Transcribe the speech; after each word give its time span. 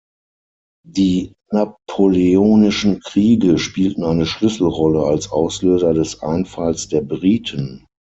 Die 0.87 1.35
Napoleonischen 1.51 3.01
Kriege 3.01 3.59
spielten 3.59 4.03
eine 4.03 4.25
Schlüsselrolle 4.25 5.03
als 5.03 5.29
Auslöser 5.31 5.93
des 5.93 6.23
Einfalls 6.23 6.87
der 6.87 7.01
Briten. 7.01 7.85